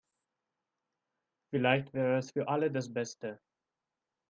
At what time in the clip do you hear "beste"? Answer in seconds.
2.91-3.39